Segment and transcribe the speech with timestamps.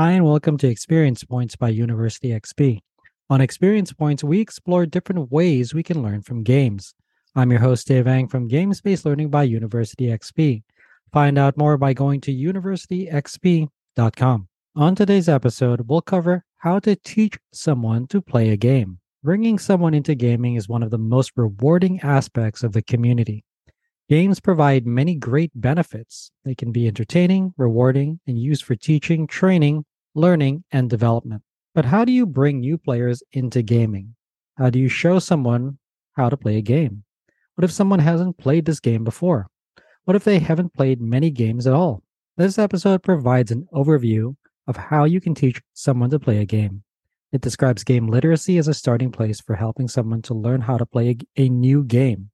[0.00, 2.78] Hi, and welcome to Experience Points by University XP.
[3.28, 6.94] On Experience Points, we explore different ways we can learn from games.
[7.36, 10.62] I'm your host, Dave Eng from Games Based Learning by University XP.
[11.12, 14.48] Find out more by going to universityxp.com.
[14.74, 19.00] On today's episode, we'll cover how to teach someone to play a game.
[19.22, 23.44] Bringing someone into gaming is one of the most rewarding aspects of the community.
[24.08, 26.32] Games provide many great benefits.
[26.44, 31.42] They can be entertaining, rewarding, and used for teaching, training, learning, and development.
[31.74, 34.14] But how do you bring new players into gaming?
[34.58, 35.78] How do you show someone
[36.12, 37.04] how to play a game?
[37.54, 39.46] What if someone hasn't played this game before?
[40.04, 42.02] What if they haven't played many games at all?
[42.36, 44.34] This episode provides an overview
[44.66, 46.82] of how you can teach someone to play a game.
[47.32, 50.86] It describes game literacy as a starting place for helping someone to learn how to
[50.86, 52.30] play a, a new game.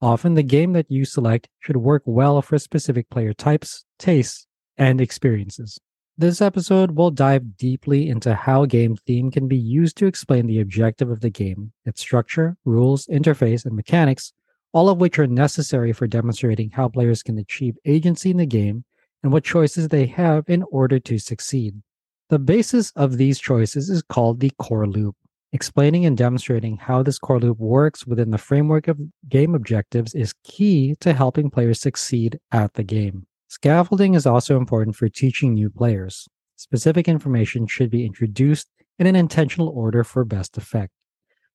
[0.00, 5.00] Often, the game that you select should work well for specific player types, tastes, and
[5.00, 5.78] experiences.
[6.18, 10.60] This episode will dive deeply into how game theme can be used to explain the
[10.60, 14.34] objective of the game, its structure, rules, interface, and mechanics,
[14.74, 18.84] all of which are necessary for demonstrating how players can achieve agency in the game
[19.22, 21.80] and what choices they have in order to succeed.
[22.28, 25.16] The basis of these choices is called the core loop.
[25.54, 30.34] Explaining and demonstrating how this core loop works within the framework of game objectives is
[30.44, 33.26] key to helping players succeed at the game.
[33.52, 36.26] Scaffolding is also important for teaching new players.
[36.56, 38.66] Specific information should be introduced
[38.98, 40.90] in an intentional order for best effect.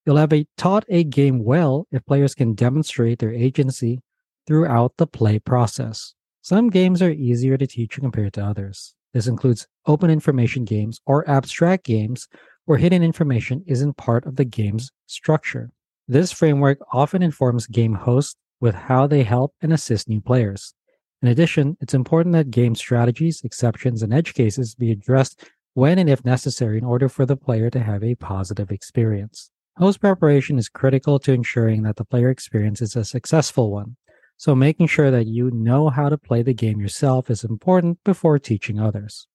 [0.06, 4.00] You'll have a, taught a game well if players can demonstrate their agency
[4.46, 6.14] throughout the play process.
[6.44, 8.94] Some games are easier to teach compared to others.
[9.16, 12.28] This includes open information games or abstract games
[12.66, 15.72] where hidden information isn't part of the game's structure.
[16.08, 20.76] This framework often informs game hosts with how they help and assist new players.
[21.22, 26.10] In addition, it's important that game strategies, exceptions, and edge cases be addressed when and
[26.10, 29.50] if necessary in order for the player to have a positive experience.
[29.78, 33.96] Host preparation is critical to ensuring that the player experience is a successful one.
[34.38, 38.38] So, making sure that you know how to play the game yourself is important before
[38.38, 39.28] teaching others.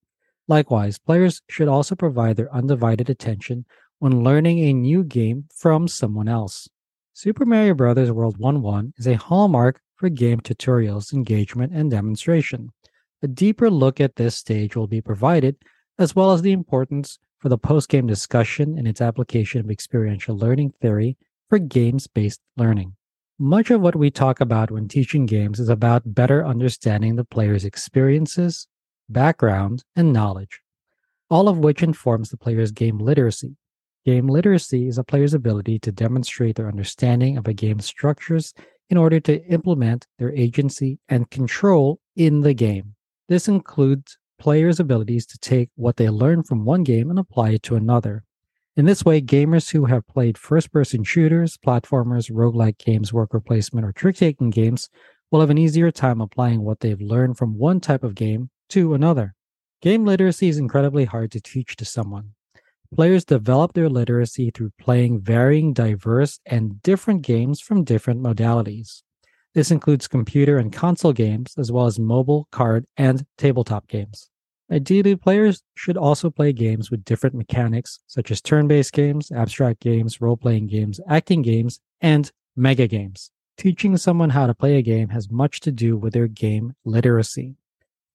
[0.49, 3.64] Likewise, players should also provide their undivided attention
[3.99, 6.69] when learning a new game from someone else.
[7.12, 8.10] Super Mario Bros.
[8.10, 12.70] World 1-1 is a hallmark for game tutorials, engagement, and demonstration.
[13.22, 15.54] A deeper look at this stage will be provided,
[15.96, 20.72] as well as the importance for the post-game discussion and its application of experiential learning
[20.80, 21.16] theory
[21.48, 22.96] for games-based learning.
[23.38, 27.64] Much of what we talk about when teaching games is about better understanding the player's
[27.64, 28.66] experiences,
[29.08, 30.62] background, and knowledge,
[31.30, 33.54] all of which informs the player's game literacy.
[34.04, 38.52] Game literacy is a player's ability to demonstrate their understanding of a game's structures
[38.92, 42.94] in order to implement their agency and control in the game.
[43.26, 47.62] This includes players' abilities to take what they learn from one game and apply it
[47.62, 48.22] to another.
[48.76, 53.86] In this way, gamers who have played first person shooters, platformers, roguelike games, worker placement,
[53.86, 54.91] or trick taking games
[55.31, 58.92] will have an easier time applying what they've learned from one type of game to
[58.92, 59.34] another.
[59.81, 62.34] Game literacy is incredibly hard to teach to someone.
[62.94, 69.03] Players develop their literacy through playing varying, diverse, and different games from different modalities.
[69.54, 74.28] This includes computer and console games, as well as mobile, card, and tabletop games.
[74.70, 79.81] Ideally, players should also play games with different mechanics, such as turn based games, abstract
[79.81, 83.31] games, role playing games, acting games, and mega games.
[83.56, 87.56] Teaching someone how to play a game has much to do with their game literacy.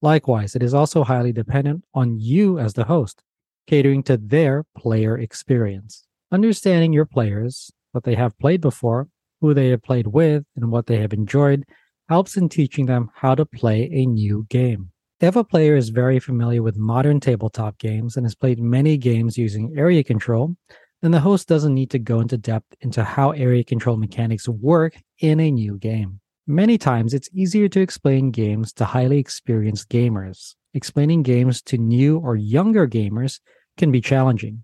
[0.04, 3.24] Likewise, it is also highly dependent on you as the host,
[3.68, 6.04] catering to their player experience.
[6.32, 9.08] Understanding your players, what they have played before,
[9.42, 11.64] who they have played with, and what they have enjoyed
[12.10, 14.92] helps in teaching them how to play a new game.
[15.20, 19.38] If a player is very familiar with modern tabletop games and has played many games
[19.38, 20.56] using area control,
[21.02, 24.96] then the host doesn't need to go into depth into how area control mechanics work
[25.20, 26.20] in a new game.
[26.46, 30.56] Many times, it's easier to explain games to highly experienced gamers.
[30.74, 33.40] Explaining games to new or younger gamers
[33.78, 34.64] can be challenging.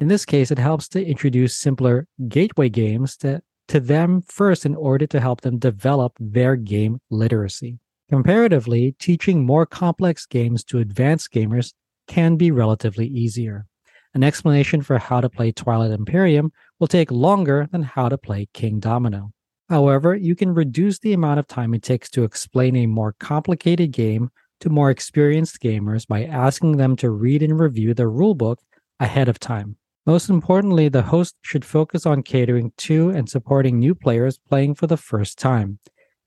[0.00, 4.74] In this case, it helps to introduce simpler gateway games to, to them first in
[4.74, 7.78] order to help them develop their game literacy.
[8.08, 11.74] Comparatively, teaching more complex games to advanced gamers
[12.06, 13.66] can be relatively easier.
[14.14, 18.48] An explanation for how to play Twilight Imperium will take longer than how to play
[18.54, 19.32] Kingdomino.
[19.68, 23.90] However, you can reduce the amount of time it takes to explain a more complicated
[23.90, 28.56] game to more experienced gamers by asking them to read and review the rulebook
[29.00, 29.76] ahead of time.
[30.06, 34.86] Most importantly, the host should focus on catering to and supporting new players playing for
[34.86, 35.78] the first time.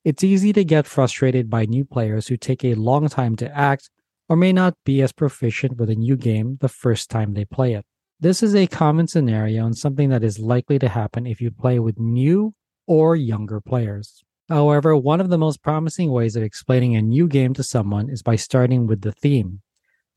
[0.03, 3.89] It's easy to get frustrated by new players who take a long time to act
[4.29, 7.73] or may not be as proficient with a new game the first time they play
[7.73, 7.85] it.
[8.19, 11.79] This is a common scenario and something that is likely to happen if you play
[11.79, 12.53] with new
[12.87, 14.23] or younger players.
[14.51, 18.21] However, one of the most promising ways of explaining a new game to someone is
[18.21, 19.61] by starting with the theme,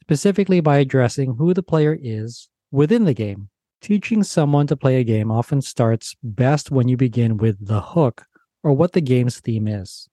[0.03, 3.49] specifically by addressing who the player is within the game.
[3.81, 8.25] Teaching someone to play a game often starts best when you begin with the hook
[8.65, 10.09] or what the game's theme is.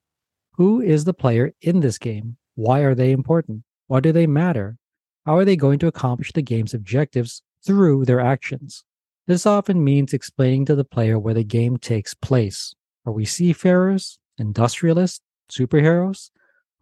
[0.51, 2.37] Who is the player in this game?
[2.53, 3.63] Why are they important?
[3.87, 4.77] Why do they matter?
[5.25, 8.83] How are they going to accomplish the game's objectives through their actions?
[9.25, 12.75] This often means explaining to the player where the game takes place.
[13.05, 15.21] Are we seafarers, industrialists,
[15.51, 16.29] superheroes?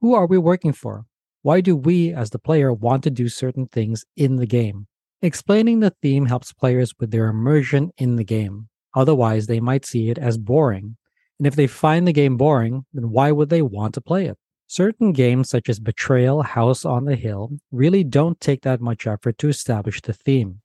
[0.02, 1.06] Who are we working for?
[1.42, 4.88] Why do we, as the player, want to do certain things in the game?
[5.22, 8.68] Explaining the theme helps players with their immersion in the game.
[8.94, 10.98] Otherwise, they might see it as boring.
[11.38, 14.38] And if they find the game boring, then why would they want to play it?
[14.68, 19.38] Certain games, such as Betrayal House on the Hill, really don't take that much effort
[19.38, 20.62] to establish the theme.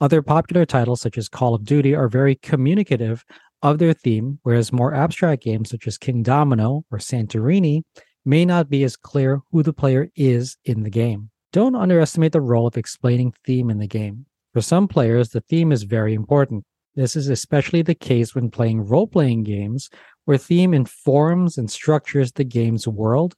[0.00, 3.24] Other popular titles, such as Call of Duty, are very communicative
[3.64, 7.82] of their theme, whereas more abstract games, such as Kingdomino or Santorini,
[8.24, 11.30] may not be as clear who the player is in the game.
[11.50, 14.26] Don't underestimate the role of explaining theme in the game.
[14.52, 16.64] For some players, the theme is very important.
[16.94, 19.88] This is especially the case when playing role playing games,
[20.26, 23.34] where theme informs and structures the game's world,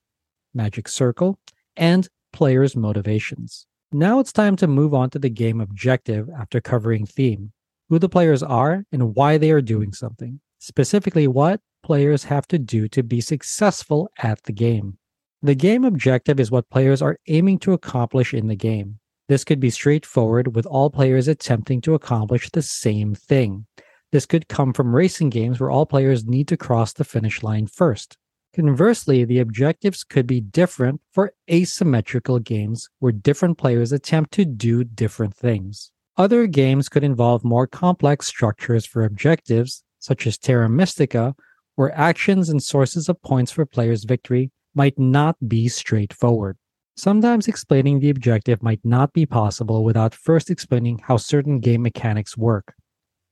[0.55, 1.39] magic circle,
[1.77, 3.67] and players' motivations.
[3.93, 7.53] Now it's time to move on to the game objective after covering theme
[7.89, 12.59] who the players are and why they are doing something, specifically, what players have to
[12.59, 14.99] do to be successful at the game.
[15.43, 18.99] The game objective is what players are aiming to accomplish in the game.
[19.29, 23.67] This could be straightforward with all players attempting to accomplish the same thing.
[24.13, 27.67] This could come from racing games where all players need to cross the finish line
[27.67, 28.17] first.
[28.55, 34.83] Conversely, the objectives could be different for asymmetrical games where different players attempt to do
[34.83, 35.91] different things.
[36.19, 41.35] Other games could involve more complex structures for objectives, such as Terra Mystica,
[41.75, 46.57] where actions and sources of points for players' victory might not be straightforward.
[46.97, 52.35] Sometimes explaining the objective might not be possible without first explaining how certain game mechanics
[52.35, 52.73] work.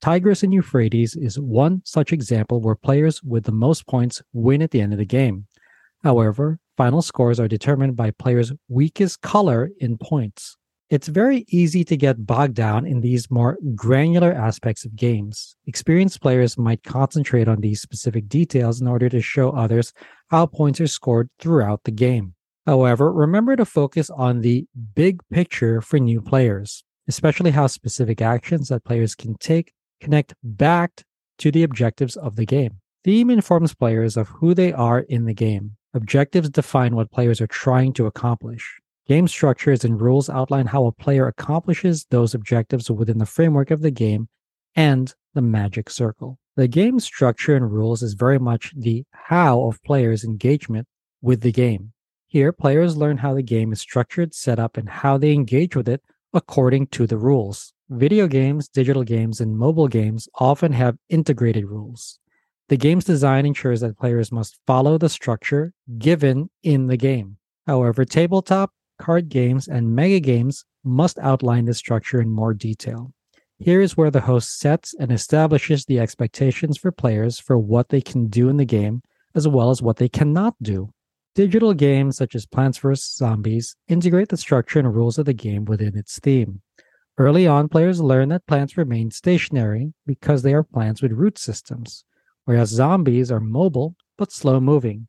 [0.03, 4.71] Tigris and Euphrates is one such example where players with the most points win at
[4.71, 5.47] the end of the game.
[6.03, 10.59] However, final scores are determined by players' weakest color in points.
[10.91, 15.57] It's very easy to get bogged down in these more granular aspects of games.
[15.67, 19.95] Experienced players might concentrate on these specific details in order to show others
[20.29, 22.35] how points are scored throughout the game.
[22.67, 28.69] However, remember to focus on the big picture for new players, especially how specific actions
[28.69, 31.03] that players can take connect back
[31.39, 32.81] to the objectives of the game.
[33.05, 35.77] Theme informs players of who they are in the game.
[35.95, 38.81] Objectives define what players are trying to accomplish.
[39.06, 43.83] Game structures and rules outline how a player accomplishes those objectives within the framework of
[43.83, 44.29] the game
[44.75, 46.39] and the magic circle.
[46.56, 50.89] The game structure and rules is very much the how of players' engagement
[51.21, 51.93] with the game.
[52.27, 55.89] Here, players learn how the game is structured, set up, and how they engage with
[55.89, 56.03] it
[56.33, 57.73] according to the rules.
[57.91, 62.19] Video games, digital games, and mobile games often have integrated rules.
[62.69, 67.37] The game's design ensures that players must follow the structure given in the game.
[67.67, 68.73] However, tabletop,
[69.05, 73.12] card games, and mega games must outline the structure in more detail.
[73.59, 78.00] Here is where the host sets and establishes the expectations for players for what they
[78.00, 79.02] can do in the game,
[79.35, 80.90] as well as what they cannot do.
[81.35, 83.17] Digital games such as Plants vs.
[83.17, 86.62] Zombies integrate the structure and rules of the game within its theme.
[87.19, 92.05] Early on, players learn that plants remain stationary because they are plants with root systems,
[92.45, 95.09] whereas zombies are mobile but slow moving.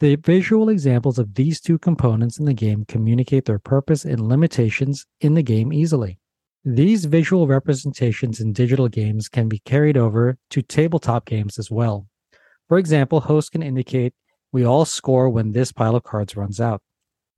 [0.00, 5.06] The visual examples of these two components in the game communicate their purpose and limitations
[5.20, 6.18] in the game easily.
[6.64, 12.08] These visual representations in digital games can be carried over to tabletop games as well.
[12.68, 14.14] For example, hosts can indicate
[14.50, 16.80] we all score when this pile of cards runs out.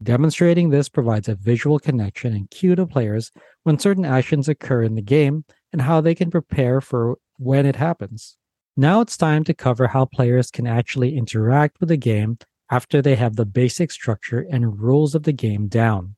[0.03, 3.33] Demonstrating this provides a visual connection and cue to players
[3.65, 7.77] when certain actions occur in the game and how they can prepare for when it
[7.77, 8.37] happens.
[8.79, 12.37] Now it's time to cover how players can actually interact with the game
[12.71, 16.17] after they have the basic structure and rules of the game down.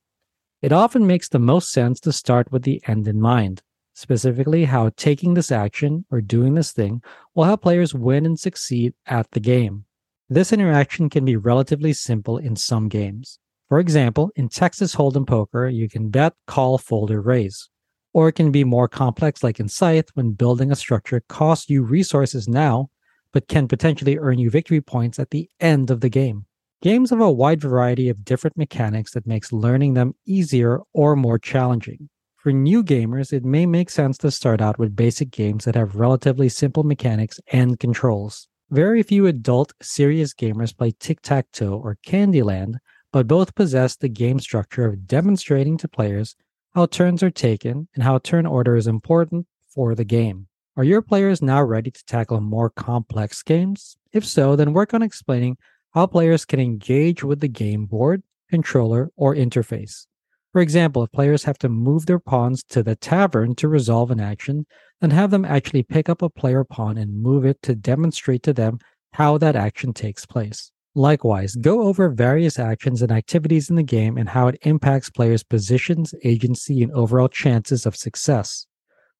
[0.61, 3.61] It often makes the most sense to start with the end in mind,
[3.93, 7.01] specifically how taking this action or doing this thing
[7.33, 9.85] will help players win and succeed at the game.
[10.27, 13.39] This interaction can be relatively simple in some games.
[13.69, 17.69] For example, in Texas Hold'em Poker, you can bet, call, fold, or raise.
[18.13, 21.83] Or it can be more complex, like in Scythe, when building a structure costs you
[21.83, 22.89] resources now,
[23.31, 26.45] but can potentially earn you victory points at the end of the game.
[26.81, 31.37] Games have a wide variety of different mechanics that makes learning them easier or more
[31.37, 32.09] challenging.
[32.37, 35.97] For new gamers, it may make sense to start out with basic games that have
[35.97, 38.47] relatively simple mechanics and controls.
[38.71, 42.75] Very few adult serious gamers play tic tac toe or Candyland,
[43.11, 46.35] but both possess the game structure of demonstrating to players
[46.75, 50.47] how turns are taken and how turn order is important for the game.
[50.77, 53.97] Are your players now ready to tackle more complex games?
[54.13, 55.57] If so, then work on explaining
[55.93, 60.05] how players can engage with the game board, controller, or interface.
[60.51, 64.19] For example, if players have to move their pawns to the tavern to resolve an
[64.19, 64.65] action,
[65.01, 68.53] then have them actually pick up a player pawn and move it to demonstrate to
[68.53, 68.79] them
[69.13, 70.71] how that action takes place.
[70.99, 75.43] Likewise, go over various actions and activities in the game and how it impacts players'
[75.43, 78.67] positions, agency, and overall chances of success.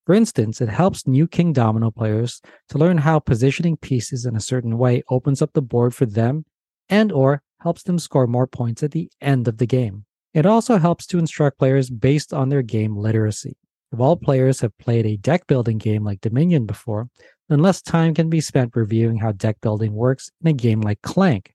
[0.06, 4.78] For instance, it helps new Kingdomino players to learn how positioning pieces in a certain
[4.78, 6.44] way opens up the board for them
[6.90, 10.04] and or helps them score more points at the end of the game.
[10.34, 13.56] It also helps to instruct players based on their game literacy.
[13.94, 17.08] If all players have played a deck building game like Dominion before,
[17.48, 21.02] then less time can be spent reviewing how deck building works in a game like
[21.04, 21.54] Clank.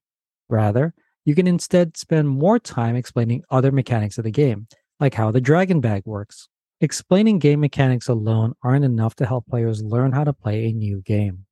[0.49, 4.67] Rather, you can instead spend more time explaining other mechanics of the game,
[5.01, 6.49] like how the Dragon Bag works.
[6.81, 11.01] Explaining game mechanics alone aren't enough to help players learn how to play a new
[11.03, 11.47] game.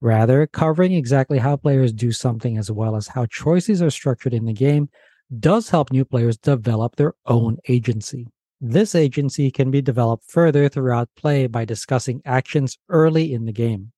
[0.00, 4.46] Rather, covering exactly how players do something as well as how choices are structured in
[4.46, 4.88] the game
[5.38, 8.26] does help new players develop their own agency.
[8.60, 13.92] This agency can be developed further throughout play by discussing actions early in the game.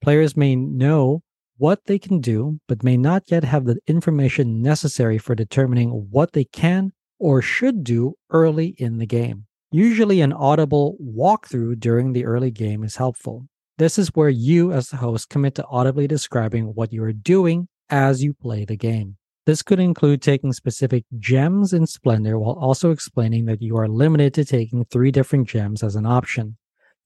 [0.00, 1.22] Players may know
[1.58, 6.32] what they can do, but may not yet have the information necessary for determining what
[6.32, 9.46] they can or should do early in the game.
[9.70, 13.46] Usually, an audible walkthrough during the early game is helpful.
[13.76, 17.68] This is where you, as the host, commit to audibly describing what you are doing
[17.90, 19.16] as you play the game.
[19.46, 24.34] This could include taking specific gems in Splendor while also explaining that you are limited
[24.34, 26.56] to taking three different gems as an option.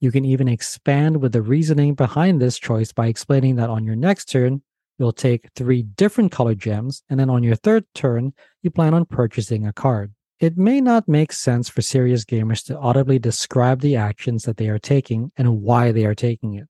[0.02, 3.94] You can even expand with the reasoning behind this choice by explaining that on your
[3.94, 4.62] next turn,
[4.98, 8.32] you'll take three different colored gems, and then on your third turn,
[8.62, 10.12] you plan on purchasing a card.
[10.40, 14.68] It may not make sense for serious gamers to audibly describe the actions that they
[14.68, 16.66] are taking and why they are taking it.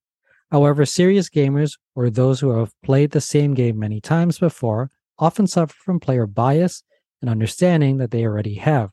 [0.50, 5.46] However, serious gamers or those who have played the same game many times before often
[5.46, 6.82] suffer from player bias
[7.22, 8.90] and understanding that they already have,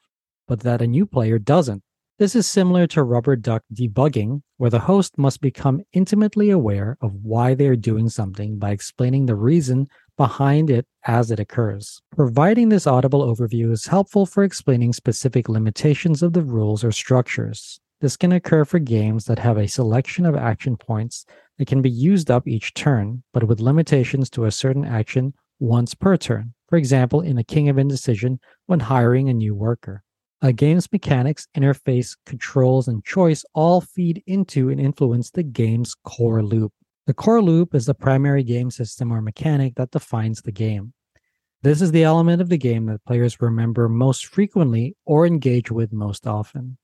[0.48, 1.84] but that a new player doesn't.
[2.20, 7.14] This is similar to rubber duck debugging, where the host must become intimately aware of
[7.24, 12.02] why they are doing something by explaining the reason behind it as it occurs.
[12.14, 17.80] Providing this audible overview is helpful for explaining specific limitations of the rules or structures.
[18.02, 21.26] This can occur for games that have a selection of action points
[21.58, 25.96] that can be used up each turn, but with limitations to a certain action once
[25.96, 30.04] per turn, for example, in a King of Indecision when hiring a new worker.
[30.42, 36.42] A game's mechanics, interface, controls, and choice all feed into and influence the game's core
[36.42, 36.72] loop.
[37.08, 40.94] The core loop is the primary game system or mechanic that defines the game.
[41.62, 45.92] This is the element of the game that players remember most frequently or engage with
[45.92, 46.78] most often.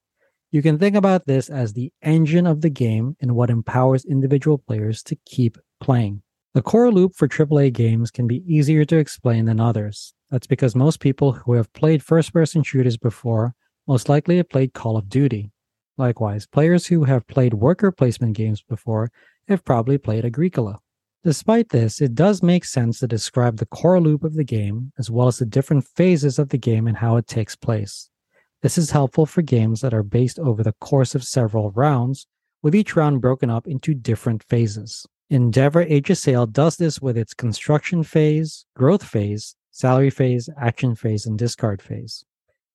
[0.51, 4.57] You can think about this as the engine of the game and what empowers individual
[4.57, 6.23] players to keep playing.
[6.55, 10.13] The core loop for AAA games can be easier to explain than others.
[10.31, 13.53] That's because most people who have played first person shooters before
[13.89, 15.51] most likely have played Call of Duty.
[15.97, 19.11] Likewise, players who have played worker placement games before
[19.49, 20.79] have probably played Agricola.
[21.25, 25.11] Despite this, it does make sense to describe the core loop of the game as
[25.11, 28.09] well as the different phases of the game and how it takes place.
[28.61, 32.27] This is helpful for games that are based over the course of several rounds,
[32.61, 35.05] with each round broken up into different phases.
[35.29, 41.37] Endeavor Sail does this with its construction phase, growth phase, salary phase, action phase, and
[41.37, 42.23] discard phase.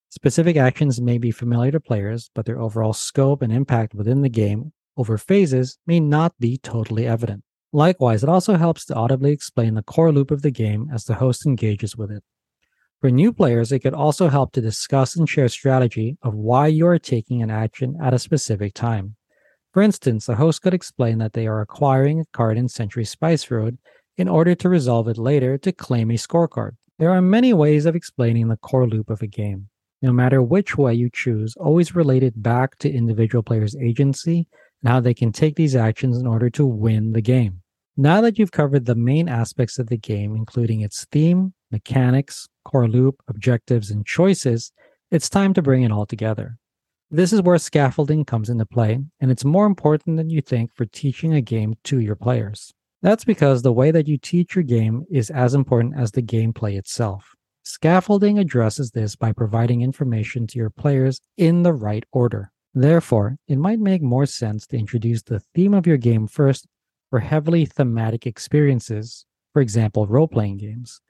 [0.08, 4.28] Specific actions may be familiar to players, but their overall scope and impact within the
[4.28, 7.44] game over phases may not be totally evident.
[7.72, 11.14] Likewise, it also helps to audibly explain the core loop of the game as the
[11.14, 12.24] host engages with it.
[13.00, 16.88] For new players, it could also help to discuss and share strategy of why you
[16.88, 19.14] are taking an action at a specific time.
[19.72, 23.50] For instance, the host could explain that they are acquiring a card in Century Spice
[23.50, 23.78] Road
[24.16, 26.72] in order to resolve it later to claim a scorecard.
[26.98, 29.68] There are many ways of explaining the core loop of a game.
[30.02, 34.46] No matter which way you choose, always relate it back to individual players' agency
[34.82, 37.62] and how they can take these actions in order to win the game.
[37.96, 42.88] Now that you've covered the main aspects of the game, including its theme, mechanics, core
[42.88, 44.72] loop, objectives, and choices,
[45.10, 46.56] it's time to bring it all together.
[47.12, 50.84] This is where scaffolding comes into play, and it's more important than you think for
[50.84, 52.72] teaching a game to your players.
[53.02, 56.78] That's because the way that you teach your game is as important as the gameplay
[56.78, 57.34] itself.
[57.64, 62.52] Scaffolding addresses this by providing information to your players in the right order.
[62.74, 66.68] Therefore, it might make more sense to introduce the theme of your game first
[67.10, 71.00] for heavily thematic experiences, for example, role playing games,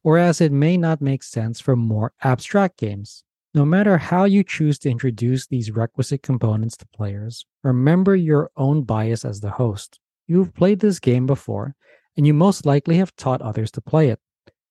[0.00, 3.24] whereas it may not make sense for more abstract games.
[3.52, 8.82] No matter how you choose to introduce these requisite components to players, remember your own
[8.84, 9.98] bias as the host.
[10.28, 11.74] You've played this game before,
[12.16, 14.20] and you most likely have taught others to play it.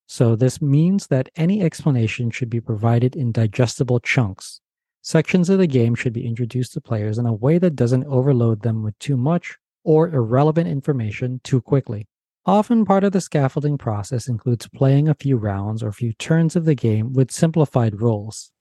[0.07, 4.61] So, this means that any explanation should be provided in digestible chunks.
[5.01, 8.61] Sections of the game should be introduced to players in a way that doesn't overload
[8.61, 12.07] them with too much or irrelevant information too quickly.
[12.45, 16.55] Often, part of the scaffolding process includes playing a few rounds or a few turns
[16.55, 18.53] of the game with simplified rules.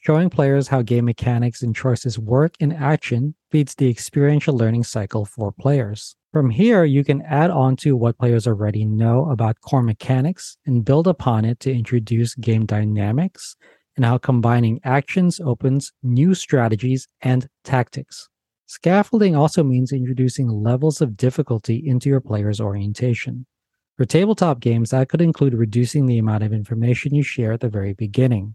[0.00, 5.24] Showing players how game mechanics and choices work in action feeds the experiential learning cycle
[5.24, 6.14] for players.
[6.32, 10.84] From here, you can add on to what players already know about core mechanics and
[10.84, 13.56] build upon it to introduce game dynamics
[13.96, 18.28] and how combining actions opens new strategies and tactics.
[18.66, 23.46] Scaffolding also means introducing levels of difficulty into your player's orientation.
[23.96, 27.68] For tabletop games, that could include reducing the amount of information you share at the
[27.68, 28.54] very beginning.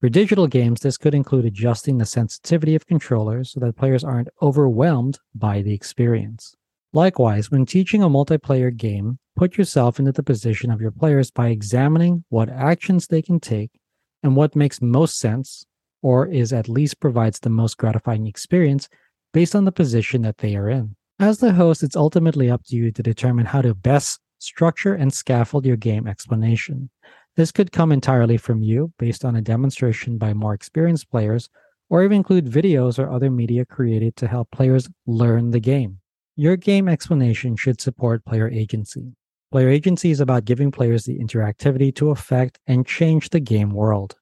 [0.00, 4.30] For digital games, this could include adjusting the sensitivity of controllers so that players aren't
[4.40, 6.56] overwhelmed by the experience.
[6.94, 11.48] Likewise, when teaching a multiplayer game, put yourself into the position of your players by
[11.48, 13.72] examining what actions they can take
[14.22, 15.66] and what makes most sense
[16.02, 18.88] or is at least provides the most gratifying experience
[19.34, 20.96] based on the position that they are in.
[21.18, 25.12] As the host, it's ultimately up to you to determine how to best structure and
[25.12, 26.88] scaffold your game explanation.
[27.36, 31.48] This could come entirely from you based on a demonstration by more experienced players,
[31.88, 36.00] or even include videos or other media created to help players learn the game.
[36.36, 39.14] Your game explanation should support player agency.
[39.52, 44.16] Player agency is about giving players the interactivity to affect and change the game world.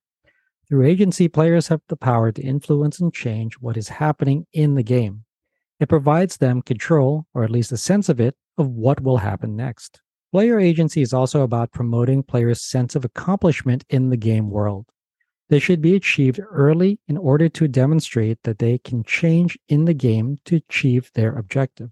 [0.68, 4.82] Through agency, players have the power to influence and change what is happening in the
[4.82, 5.24] game.
[5.80, 9.54] It provides them control, or at least a sense of it, of what will happen
[9.54, 10.00] next.
[10.30, 14.86] Player agency is also about promoting players' sense of accomplishment in the game world.
[15.48, 19.94] This should be achieved early in order to demonstrate that they can change in the
[19.94, 21.90] game to achieve their objective.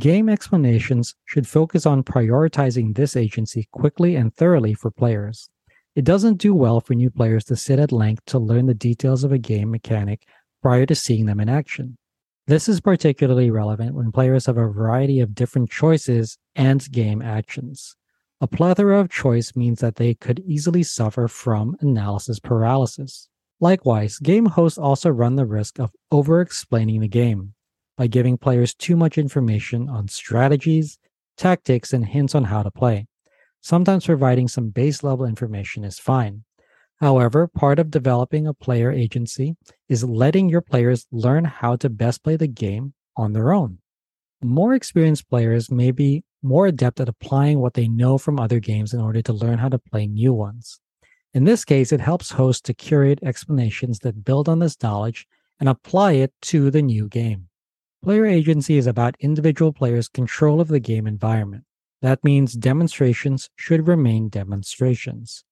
[0.00, 5.48] Game explanations should focus on prioritizing this agency quickly and thoroughly for players.
[5.94, 9.22] It doesn't do well for new players to sit at length to learn the details
[9.22, 10.26] of a game mechanic
[10.60, 11.96] prior to seeing them in action.
[12.48, 17.94] This is particularly relevant when players have a variety of different choices and game actions.
[18.40, 23.28] A plethora of choice means that they could easily suffer from analysis paralysis.
[23.60, 27.54] Likewise, game hosts also run the risk of over explaining the game
[27.96, 30.98] by giving players too much information on strategies,
[31.38, 33.06] tactics, and hints on how to play.
[33.62, 36.44] Sometimes providing some base level information is fine.
[37.00, 39.56] However, part of developing a player agency
[39.88, 43.78] is letting your players learn how to best play the game on their own.
[44.42, 48.92] More experienced players may be more adept at applying what they know from other games
[48.94, 50.80] in order to learn how to play new ones.
[51.34, 55.26] In this case, it helps hosts to curate explanations that build on this knowledge
[55.60, 57.48] and apply it to the new game.
[58.02, 61.64] Player agency is about individual players' control of the game environment.
[62.02, 65.44] That means demonstrations should remain demonstrations.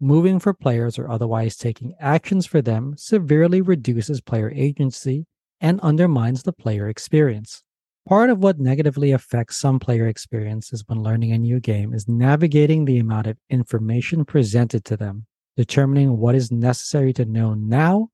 [0.00, 5.26] Moving for players or otherwise taking actions for them severely reduces player agency
[5.60, 7.62] and undermines the player experience.
[8.08, 12.84] Part of what negatively affects some player experiences when learning a new game is navigating
[12.84, 18.08] the amount of information presented to them, determining what is necessary to know now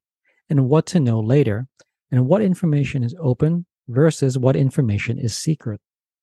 [0.51, 1.69] and what to know later,
[2.11, 5.81] and what information is open versus what information is secret.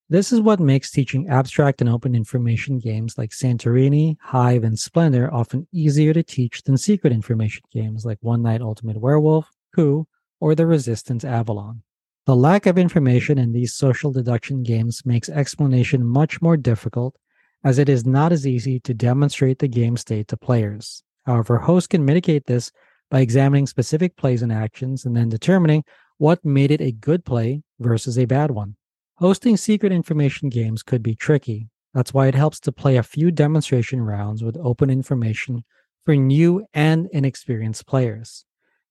[0.10, 5.34] This is what makes teaching abstract and open information games like Santorini, Hive, and Splendor
[5.34, 10.08] often easier to teach than secret information games like One Night Ultimate Werewolf, Coup,
[10.39, 11.82] or The Resistance Avalon.
[12.25, 17.15] The lack of information in these social deduction games makes explanation much more difficult,
[17.63, 21.03] as it is not as easy to demonstrate the game state to players.
[21.27, 22.71] However, hosts can mitigate this
[23.11, 25.83] by examining specific plays and actions and then determining
[26.17, 28.75] what made it a good play versus a bad one.
[29.17, 31.69] Hosting secret information games could be tricky.
[31.93, 35.63] That's why it helps to play a few demonstration rounds with open information
[36.03, 38.45] for new and inexperienced players.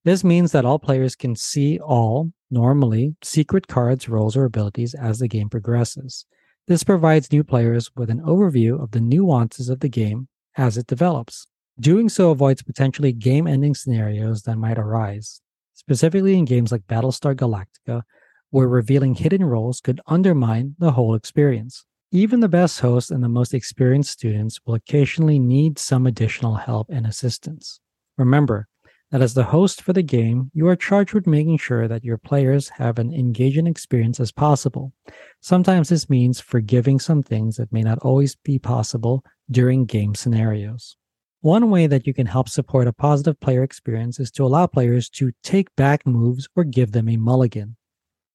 [0.04, 5.18] This means that all players can see all, normally, secret cards, roles, or abilities as
[5.18, 6.24] the game progresses.
[6.66, 10.86] This provides new players with an overview of the nuances of the game as it
[10.86, 11.46] develops.
[11.78, 15.42] Doing so avoids potentially game ending scenarios that might arise,
[15.74, 18.02] specifically in games like Battlestar Galactica,
[18.50, 21.84] where revealing hidden roles could undermine the whole experience.
[22.12, 26.86] Even the best hosts and the most experienced students will occasionally need some additional help
[26.88, 27.80] and assistance.
[28.16, 28.68] Remember
[29.10, 32.18] that as the host for the game, you are charged with making sure that your
[32.18, 34.92] players have an engaging experience as possible.
[35.40, 40.96] Sometimes this means forgiving some things that may not always be possible during game scenarios.
[41.42, 45.10] One way that you can help support a positive player experience is to allow players
[45.10, 47.76] to take back moves or give them a mulligan.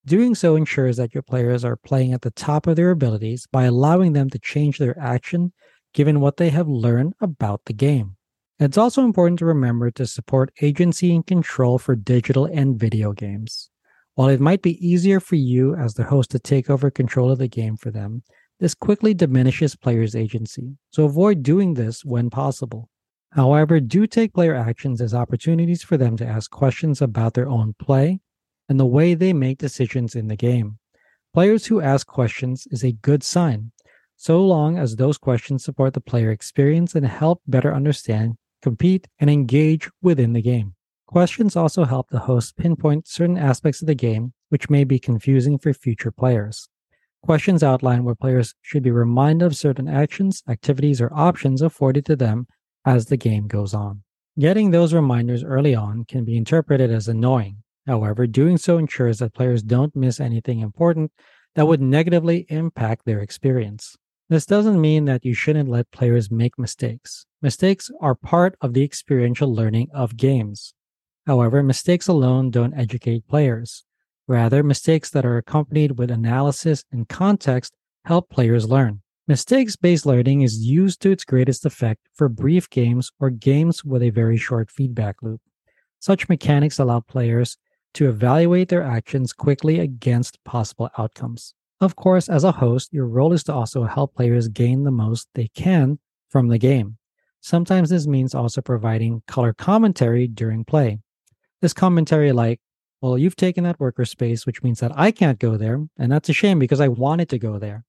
[0.05, 3.63] Doing so ensures that your players are playing at the top of their abilities by
[3.65, 5.51] allowing them to change their action
[5.93, 8.15] given what they have learned about the game.
[8.61, 13.69] It's also important to remember to support agency and control for digital and video games.
[14.15, 17.39] While it might be easier for you as the host to take over control of
[17.39, 18.21] the game for them,
[18.59, 22.89] this quickly diminishes players' agency, so avoid doing this when possible.
[23.31, 27.75] However, do take player actions as opportunities for them to ask questions about their own
[27.79, 28.19] play
[28.67, 30.79] and the way they make decisions in the game.
[31.33, 33.71] Players who ask questions is a good sign,
[34.17, 39.29] so long as those questions support the player experience and help better understand compete, and
[39.29, 40.75] engage within the game.
[41.07, 45.57] Questions also help the host pinpoint certain aspects of the game which may be confusing
[45.57, 46.69] for future players.
[47.23, 52.15] Questions outline where players should be reminded of certain actions, activities, or options afforded to
[52.15, 52.47] them
[52.85, 54.03] as the game goes on.
[54.39, 57.57] Getting those reminders early on can be interpreted as annoying.
[57.85, 61.11] However, doing so ensures that players don't miss anything important
[61.55, 63.97] that would negatively impact their experience.
[64.29, 67.25] This doesn't mean that you shouldn't let players make mistakes.
[67.41, 70.75] Mistakes are part of the experiential learning of games.
[71.25, 73.85] However, mistakes alone don't educate players.
[74.27, 77.73] Rather, mistakes that are accompanied with analysis and context
[78.05, 79.01] help players learn.
[79.27, 84.03] Mistakes based learning is used to its greatest effect for brief games or games with
[84.03, 85.41] a very short feedback loop.
[85.99, 87.57] Such mechanics allow players
[87.95, 91.55] to evaluate their actions quickly against possible outcomes.
[91.81, 95.29] Of course, as a host, your role is to also help players gain the most
[95.33, 96.97] they can from the game.
[97.39, 100.99] Sometimes this means also providing color commentary during play.
[101.61, 102.59] This commentary, like,
[103.01, 106.27] well, you've taken that worker space, which means that I can't go there, and that's
[106.27, 107.85] a shame because I wanted to go there.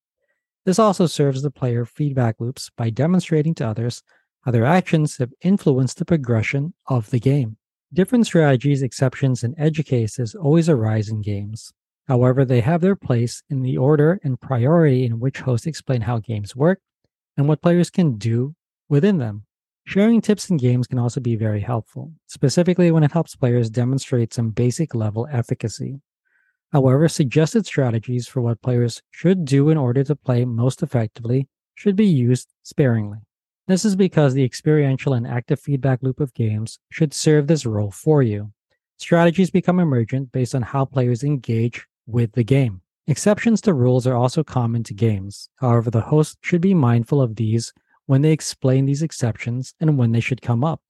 [0.64, 4.04] This also serves the player feedback loops by demonstrating to others
[4.42, 7.56] how their actions have influenced the progression of the game.
[7.92, 11.72] Different strategies, exceptions, and edge cases always arise in games.
[12.08, 16.18] However, they have their place in the order and priority in which hosts explain how
[16.18, 16.80] games work
[17.36, 18.54] and what players can do
[18.88, 19.44] within them.
[19.84, 24.32] Sharing tips in games can also be very helpful, specifically when it helps players demonstrate
[24.32, 26.00] some basic level efficacy.
[26.72, 31.96] However, suggested strategies for what players should do in order to play most effectively should
[31.96, 33.18] be used sparingly.
[33.66, 37.90] This is because the experiential and active feedback loop of games should serve this role
[37.90, 38.52] for you.
[38.98, 42.82] Strategies become emergent based on how players engage with the game.
[43.06, 45.48] Exceptions to rules are also common to games.
[45.56, 47.72] However, the host should be mindful of these
[48.06, 50.80] when they explain these exceptions and when they should come up.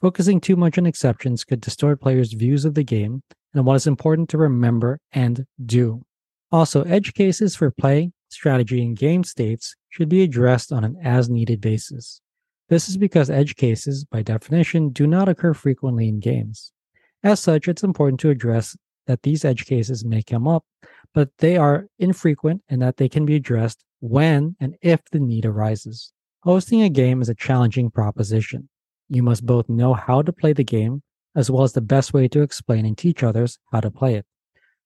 [0.00, 3.86] Focusing too much on exceptions could distort players' views of the game and what is
[3.86, 6.04] important to remember and do.
[6.52, 11.28] Also, edge cases for play, strategy, and game states should be addressed on an as
[11.28, 12.20] needed basis.
[12.68, 16.72] This is because edge cases, by definition, do not occur frequently in games.
[17.22, 18.76] As such, it's important to address
[19.08, 20.64] that these edge cases may come up,
[21.12, 25.44] but they are infrequent and that they can be addressed when and if the need
[25.44, 26.12] arises.
[26.44, 28.68] Hosting a game is a challenging proposition.
[29.08, 31.02] You must both know how to play the game
[31.34, 34.26] as well as the best way to explain and teach others how to play it.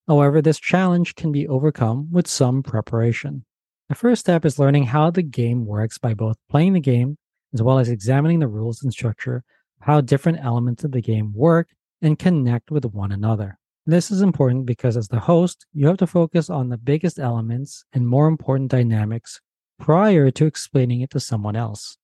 [0.09, 3.45] However, this challenge can be overcome with some preparation.
[3.89, 7.19] The first step is learning how the game works by both playing the game
[7.53, 9.45] as well as examining the rules and structure,
[9.81, 11.69] how different elements of the game work
[12.01, 13.59] and connect with one another.
[13.85, 17.85] This is important because as the host, you have to focus on the biggest elements
[17.93, 19.41] and more important dynamics
[19.81, 21.97] prior to explaining it to someone else.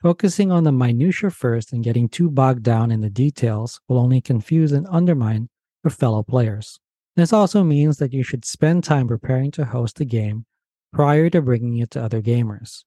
[0.00, 4.22] Focusing on the minutiae first and getting too bogged down in the details will only
[4.22, 5.50] confuse and undermine
[5.84, 6.80] your fellow players.
[7.16, 10.46] This also means that you should spend time preparing to host a game
[10.90, 12.84] prior to bringing it to other gamers.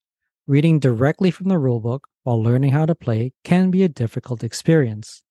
[0.47, 5.21] Reading directly from the rulebook while learning how to play can be a difficult experience.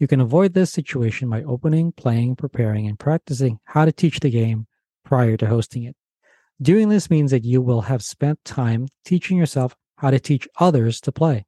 [0.00, 4.30] You can avoid this situation by opening, playing, preparing, and practicing how to teach the
[4.30, 4.66] game
[5.04, 5.94] prior to hosting it.
[6.62, 11.02] Doing this means that you will have spent time teaching yourself how to teach others
[11.02, 11.44] to play.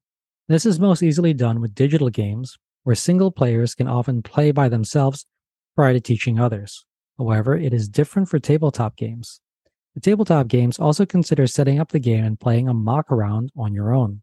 [0.49, 4.69] This is most easily done with digital games, where single players can often play by
[4.69, 5.25] themselves
[5.75, 6.85] prior to teaching others.
[7.17, 9.41] However, it is different for tabletop games.
[9.95, 13.73] The tabletop games also consider setting up the game and playing a mock around on
[13.73, 14.21] your own.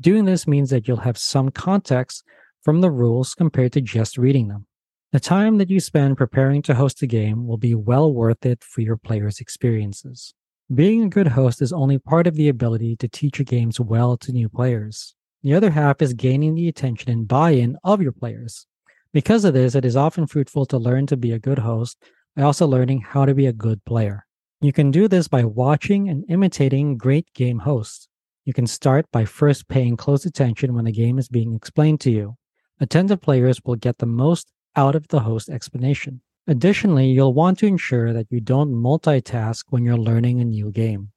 [0.00, 2.24] Doing this means that you'll have some context
[2.62, 4.66] from the rules compared to just reading them.
[5.12, 8.64] The time that you spend preparing to host a game will be well worth it
[8.64, 10.32] for your players' experiences.
[10.74, 14.16] Being a good host is only part of the ability to teach your games well
[14.16, 15.14] to new players.
[15.42, 18.66] The other half is gaining the attention and buy in of your players.
[19.12, 21.98] Because of this, it is often fruitful to learn to be a good host
[22.34, 24.24] by also learning how to be a good player.
[24.62, 28.08] You can do this by watching and imitating great game hosts.
[28.44, 32.10] You can start by first paying close attention when the game is being explained to
[32.10, 32.36] you.
[32.82, 36.20] Attentive players will get the most out of the host explanation.
[36.48, 41.12] Additionally, you'll want to ensure that you don't multitask when you're learning a new game.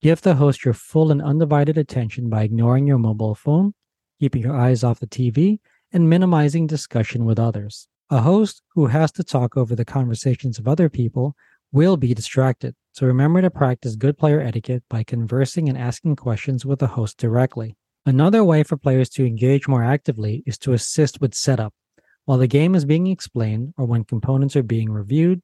[0.00, 3.74] Give the host your full and undivided attention by ignoring your mobile phone,
[4.20, 5.58] keeping your eyes off the TV,
[5.92, 7.88] and minimizing discussion with others.
[8.08, 11.36] A host who has to talk over the conversations of other people
[11.72, 12.74] will be distracted.
[12.92, 17.18] So remember to practice good player etiquette by conversing and asking questions with the host
[17.18, 17.76] directly.
[18.04, 21.72] Another way for players to engage more actively is to assist with setup.
[22.24, 25.40] While the game is being explained or when components are being reviewed,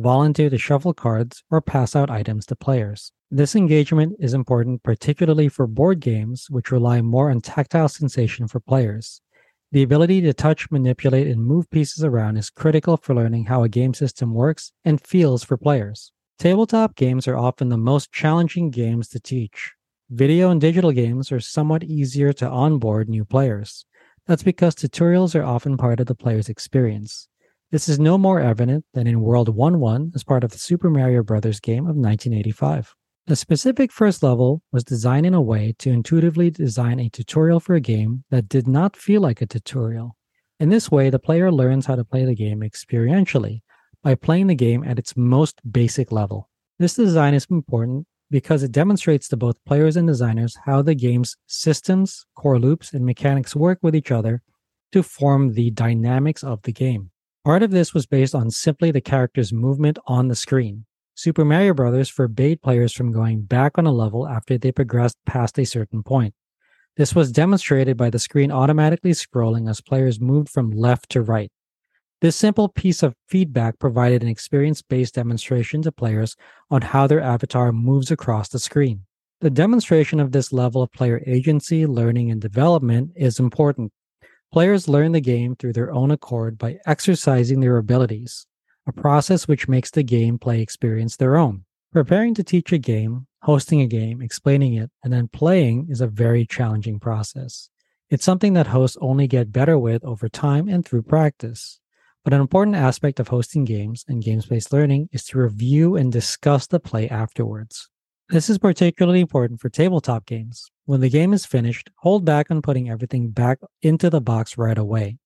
[0.00, 3.12] volunteer to shuffle cards or pass out items to players.
[3.30, 8.58] This engagement is important particularly for board games, which rely more on tactile sensation for
[8.58, 9.20] players.
[9.70, 13.68] The ability to touch, manipulate, and move pieces around is critical for learning how a
[13.68, 16.10] game system works and feels for players.
[16.40, 19.72] Tabletop games are often the most challenging games to teach.
[20.14, 23.86] Video and digital games are somewhat easier to onboard new players.
[24.26, 27.28] That's because tutorials are often part of the player's experience.
[27.70, 30.90] This is no more evident than in World 1 1 as part of the Super
[30.90, 31.60] Mario Bros.
[31.60, 32.94] game of 1985.
[33.26, 37.74] The specific first level was designed in a way to intuitively design a tutorial for
[37.74, 40.14] a game that did not feel like a tutorial.
[40.60, 43.62] In this way, the player learns how to play the game experientially
[44.02, 46.50] by playing the game at its most basic level.
[46.78, 51.36] This design is important because it demonstrates to both players and designers how the game's
[51.46, 54.42] systems, core loops, and mechanics work with each other
[54.90, 57.10] to form the dynamics of the game.
[57.44, 60.86] Part of this was based on simply the character's movement on the screen.
[61.14, 62.08] Super Mario Bros.
[62.08, 66.34] forbade players from going back on a level after they progressed past a certain point.
[66.96, 71.50] This was demonstrated by the screen automatically scrolling as players moved from left to right.
[72.22, 76.36] This simple piece of feedback provided an experience based demonstration to players
[76.70, 79.06] on how their avatar moves across the screen.
[79.40, 83.90] The demonstration of this level of player agency, learning, and development is important.
[84.52, 88.46] Players learn the game through their own accord by exercising their abilities
[88.86, 91.64] a process which makes the gameplay experience their own.
[91.92, 96.06] Preparing to teach a game, hosting a game, explaining it, and then playing is a
[96.06, 97.68] very challenging process.
[98.10, 101.80] It's something that hosts only get better with over time and through practice.
[102.24, 106.12] But an important aspect of hosting games and games based learning is to review and
[106.12, 107.88] discuss the play afterwards.
[108.28, 110.70] This is particularly important for tabletop games.
[110.84, 114.78] When the game is finished, hold back on putting everything back into the box right
[114.78, 115.18] away.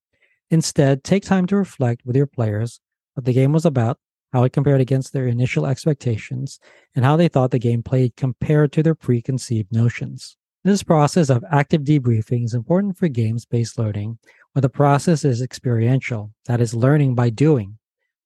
[0.49, 2.79] Instead, take time to reflect with your players
[3.13, 3.99] what the game was about,
[4.33, 6.59] how it compared against their initial expectations,
[6.95, 10.35] and how they thought the game played compared to their preconceived notions.
[10.63, 14.19] This process of active debriefing is important for games based learning,
[14.61, 17.77] the process is experiential, that is, learning by doing.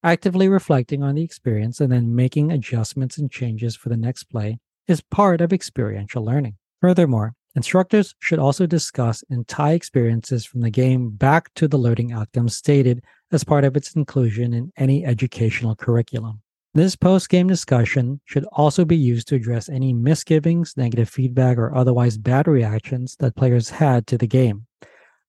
[0.04, 4.60] Actively reflecting on the experience and then making adjustments and changes for the next play
[4.88, 6.56] is part of experiential learning.
[6.80, 12.12] Furthermore, instructors should also discuss and tie experiences from the game back to the learning
[12.12, 16.42] outcomes stated as part of its inclusion in any educational curriculum.
[16.74, 21.76] This post game discussion should also be used to address any misgivings, negative feedback, or
[21.76, 24.66] otherwise bad reactions that players had to the game.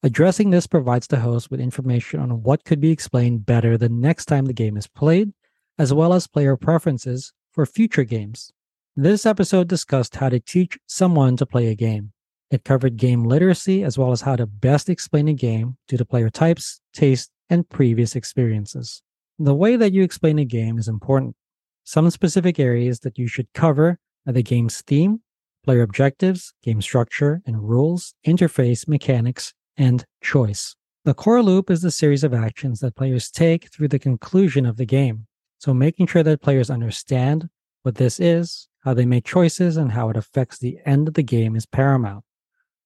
[0.04, 4.24] Addressing this provides the host with information on what could be explained better the next
[4.24, 5.32] time the game is played,
[5.78, 8.50] as well as player preferences for future games.
[8.96, 12.10] This episode discussed how to teach someone to play a game.
[12.50, 16.04] It covered game literacy as well as how to best explain a game due to
[16.04, 19.02] player types, tastes, and previous experiences.
[19.38, 21.36] The way that you explain a game is important.
[21.84, 25.20] Some specific areas that you should cover are the game's theme,
[25.64, 30.74] player objectives, game structure and rules, interface, mechanics, and choice.
[31.04, 34.76] The core loop is the series of actions that players take through the conclusion of
[34.76, 35.26] the game.
[35.58, 37.48] So, making sure that players understand
[37.82, 41.22] what this is, how they make choices, and how it affects the end of the
[41.22, 42.24] game is paramount.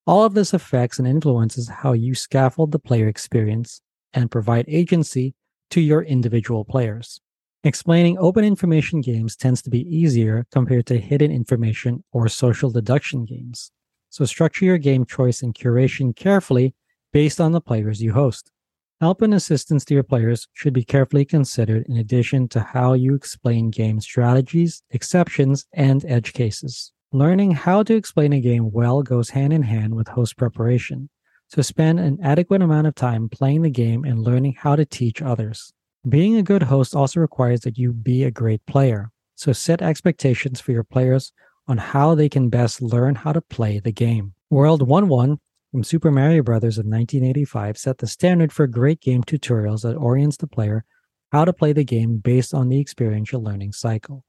[0.06, 3.80] All of this affects and influences how you scaffold the player experience
[4.14, 5.34] and provide agency
[5.70, 7.20] to your individual players.
[7.64, 13.24] Explaining open information games tends to be easier compared to hidden information or social deduction
[13.24, 13.72] games.
[14.16, 16.74] So structure your game choice and curation carefully
[17.12, 18.50] based on the players you host.
[18.98, 23.14] Help and assistance to your players should be carefully considered in addition to how you
[23.14, 26.92] explain game strategies, exceptions, and edge cases.
[27.12, 31.10] Learning how to explain a game well goes hand in hand with host preparation.
[31.48, 35.20] So spend an adequate amount of time playing the game and learning how to teach
[35.20, 35.74] others.
[36.08, 39.10] Being a good host also requires that you be a great player.
[39.34, 41.34] So set expectations for your players
[41.68, 44.34] on how they can best learn how to play the game.
[44.50, 45.38] World 1 1
[45.72, 46.78] from Super Mario Bros.
[46.78, 50.84] of 1985 set the standard for great game tutorials that orients the player
[51.32, 54.24] how to play the game based on the experiential learning cycle.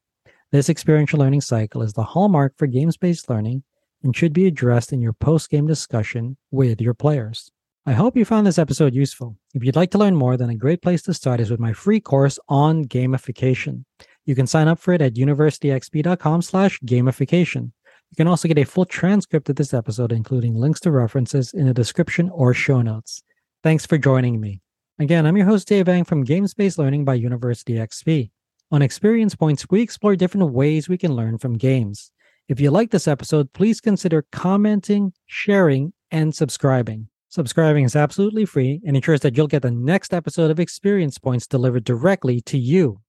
[0.52, 3.63] This experiential learning cycle is the hallmark for games based learning
[4.04, 7.52] and should be addressed in your post game discussion with your players.
[7.86, 9.38] I hope you found this episode useful.
[9.54, 11.71] If you'd like to learn more, then a great place to start is with my
[11.71, 13.86] free course on gamification.
[14.28, 17.72] You can sign up for it at universityxp.com slash gamification.
[18.12, 21.66] You can also get a full transcript of this episode, including links to references in
[21.66, 23.24] the description or show notes.
[23.63, 24.60] Thanks for joining me.
[25.00, 28.30] Again, I'm your host, Dave Eng from Games Based Learning by University XP.
[28.70, 32.12] On Experience Points, we explore different ways we can learn from games.
[32.50, 37.08] If you like this episode, please consider commenting, sharing, and subscribing.
[37.30, 41.48] Subscribing is absolutely free and ensures that you'll get the next episode of Experience Points
[41.48, 43.00] delivered directly to you.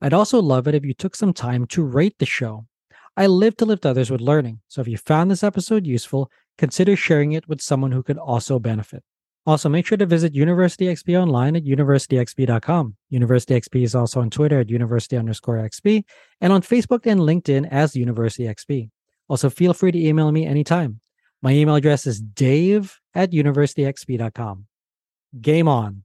[0.00, 2.66] I'd also love it if you took some time to rate the show.
[3.16, 6.96] I live to lift others with learning, so if you found this episode useful, consider
[6.96, 9.02] sharing it with someone who could also benefit.
[9.46, 12.96] Also, make sure to visit University XP online at universityxp.com.
[13.08, 16.04] University XP is also on Twitter at university underscore XP
[16.40, 18.90] and on Facebook and LinkedIn as University XP.
[19.28, 21.00] Also, feel free to email me anytime.
[21.42, 24.66] My email address is dave at universityxp.com.
[25.40, 26.04] Game on.